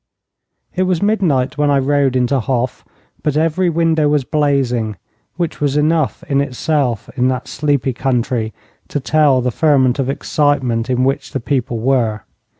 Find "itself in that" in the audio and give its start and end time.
6.41-7.47